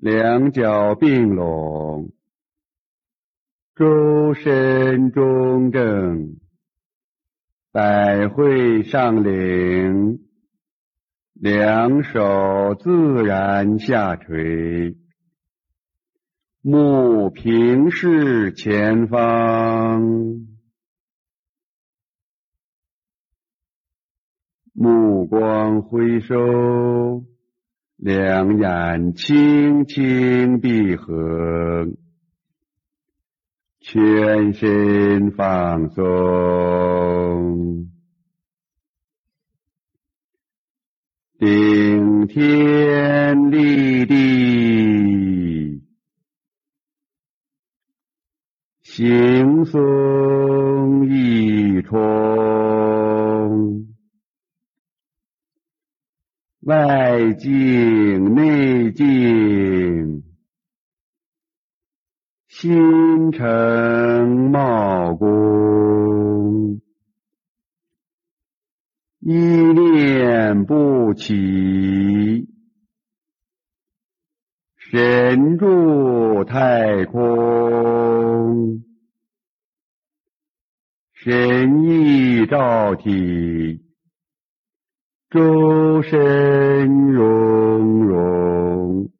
[0.00, 2.12] 两脚并拢，
[3.74, 6.36] 周身中正，
[7.72, 10.20] 百会上领，
[11.32, 14.96] 两手自然下垂，
[16.62, 20.46] 目平视前方，
[24.72, 27.24] 目光回收。
[27.98, 31.88] 两眼轻轻闭合，
[33.80, 37.90] 全身放松，
[41.40, 45.82] 顶天立地，
[48.80, 50.27] 行松
[56.68, 60.22] 外静内静，
[62.46, 66.82] 心诚茂功，
[69.20, 72.50] 一念不起，
[74.76, 78.84] 神住太空，
[81.14, 83.87] 神意照体。
[85.30, 89.10] 周身融融，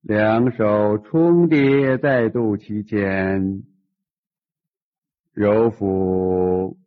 [0.00, 3.64] 两手重叠在肚脐间，
[5.34, 6.78] 揉腹，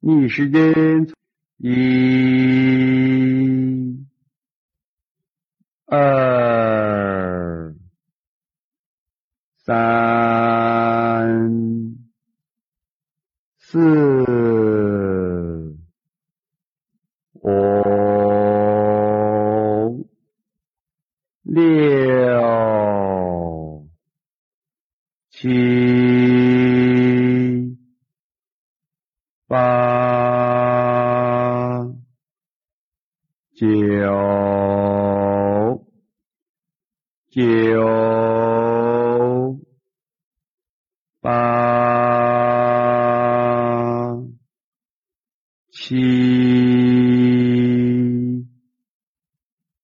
[0.00, 1.10] 逆时针，
[1.56, 2.86] 一、
[5.86, 7.74] 二、
[9.64, 9.95] 三、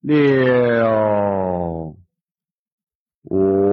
[0.03, 1.23] 六。
[3.31, 3.73] 五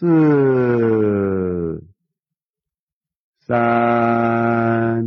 [0.00, 0.06] 四、
[3.40, 5.04] 三、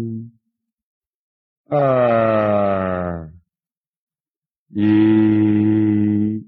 [1.66, 3.34] 二、
[4.69, 6.46] 一、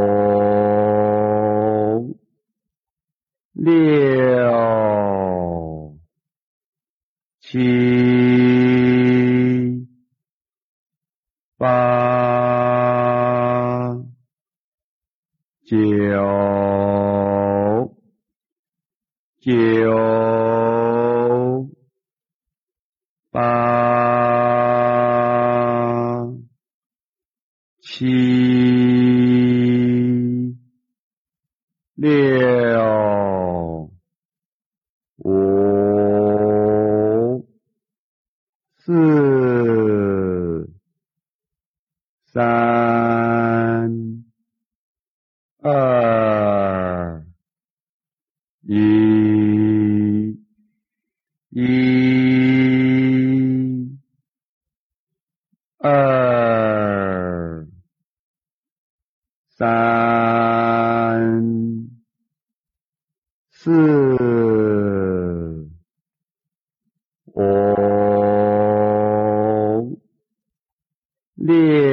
[3.65, 4.45] 六、
[7.55, 7.61] 七、
[11.57, 11.65] 八、
[15.65, 15.73] 九、
[19.41, 19.55] 九、
[23.31, 23.41] 八、
[27.81, 28.05] 七、
[31.95, 32.95] 六。
[38.85, 38.93] 四、
[42.27, 42.35] 三、
[45.63, 47.25] 二、
[48.67, 50.39] 一、
[51.51, 51.61] 一、
[55.79, 57.67] 二、
[59.51, 61.41] 三、
[63.51, 63.71] 四、
[67.35, 67.85] 五。
[71.37, 71.84] 六、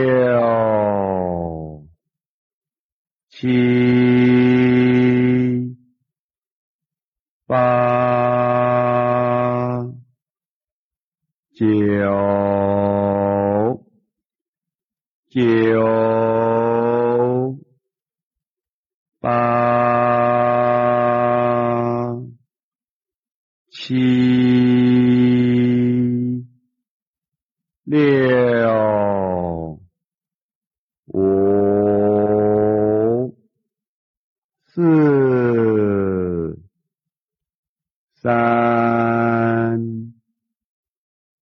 [38.52, 40.14] 三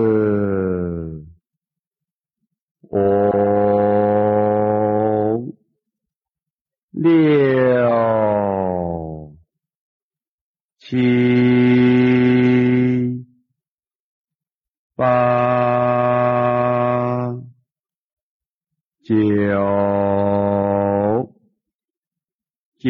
[22.79, 22.89] 九、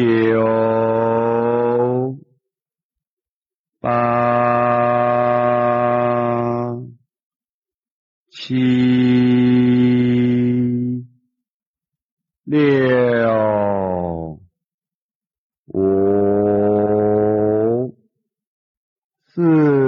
[3.79, 3.89] 八、
[8.29, 8.53] 七、
[12.45, 14.39] 六、
[15.73, 15.79] 五、
[19.25, 19.78] 四、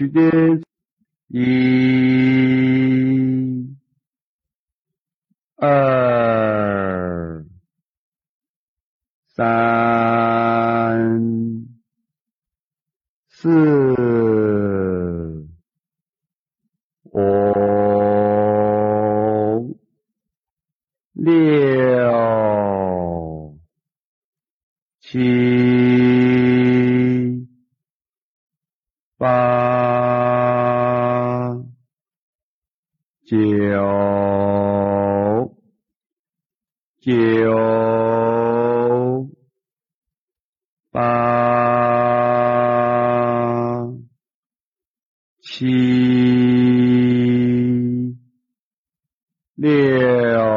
[0.00, 0.62] 时间。
[1.28, 1.38] 一、
[5.56, 7.44] 二、
[9.26, 9.46] 三、
[13.28, 13.48] 四、
[17.12, 17.20] 五、
[21.12, 21.60] 六、
[25.02, 25.18] 七、
[29.18, 29.79] 八、
[33.30, 33.36] 九、
[36.98, 37.14] 九、
[40.90, 41.00] 八、
[45.44, 45.64] 七、
[49.54, 50.49] 六、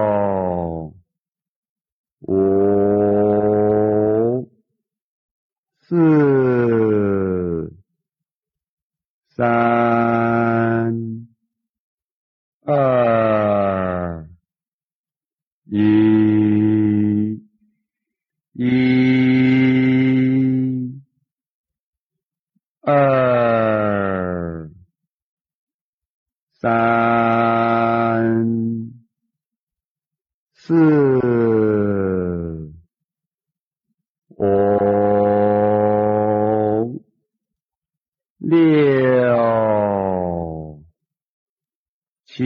[42.36, 42.42] 七、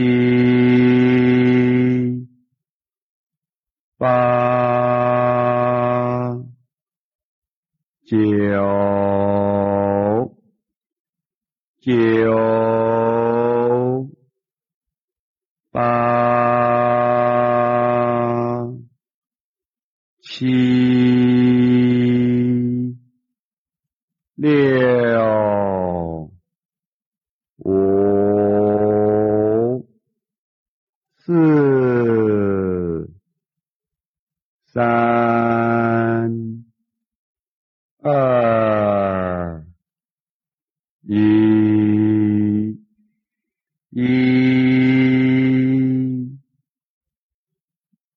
[3.96, 4.04] 八、
[8.04, 8.12] 九、
[11.80, 11.88] 九、
[15.72, 15.80] 八、
[20.20, 20.44] 七、
[24.36, 24.77] 六、
[41.10, 42.76] 一、
[43.88, 44.04] 一、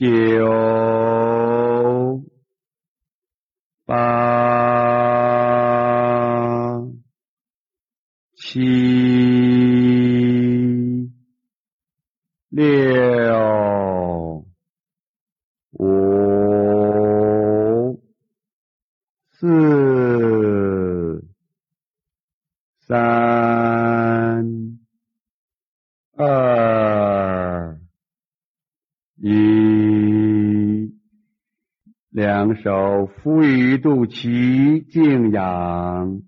[0.00, 0.67] 九。
[33.22, 36.22] 敷于肚脐，静养。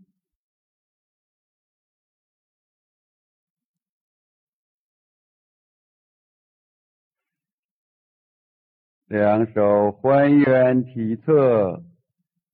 [9.06, 11.82] 两手还原体侧，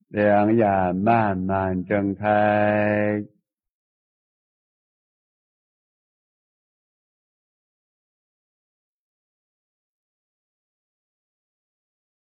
[0.07, 3.23] 两眼慢慢睁开。